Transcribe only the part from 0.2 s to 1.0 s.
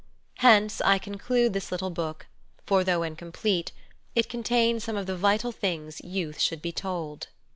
Hence I